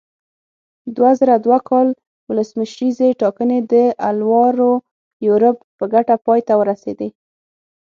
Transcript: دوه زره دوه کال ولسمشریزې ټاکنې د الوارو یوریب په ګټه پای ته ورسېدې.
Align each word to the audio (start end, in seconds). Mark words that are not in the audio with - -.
دوه 0.95 1.11
زره 1.19 1.35
دوه 1.45 1.59
کال 1.69 1.87
ولسمشریزې 2.29 3.09
ټاکنې 3.21 3.59
د 3.71 3.73
الوارو 4.09 4.71
یوریب 5.25 5.57
په 5.77 5.85
ګټه 5.93 6.15
پای 6.25 6.39
ته 6.47 6.53
ورسېدې. 6.59 7.09